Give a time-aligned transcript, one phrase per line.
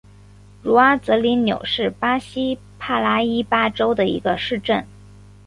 [0.63, 4.83] 茹阿泽里纽是巴西帕拉伊巴州的一个市镇。